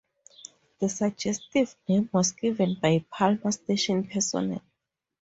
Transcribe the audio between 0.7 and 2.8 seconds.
The suggestive name was given